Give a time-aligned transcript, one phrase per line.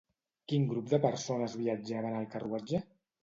[0.51, 2.81] Quin grup de persones viatjava en el carruatge?